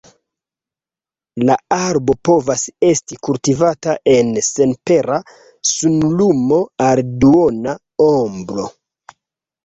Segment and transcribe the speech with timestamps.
[1.47, 5.17] La arbo povas esti kultivata en senpera
[5.73, 7.75] sunlumo al duona
[8.07, 8.67] ombro.